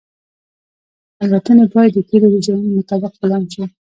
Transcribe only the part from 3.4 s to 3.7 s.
شي